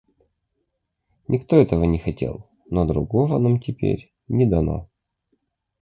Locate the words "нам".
3.37-3.59